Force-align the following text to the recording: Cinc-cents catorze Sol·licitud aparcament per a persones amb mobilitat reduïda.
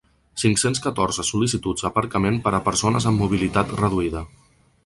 Cinc-cents 0.43 0.79
catorze 0.85 1.25
Sol·licitud 1.27 1.83
aparcament 1.91 2.41
per 2.47 2.57
a 2.61 2.65
persones 2.71 3.09
amb 3.11 3.25
mobilitat 3.27 3.79
reduïda. 3.83 4.29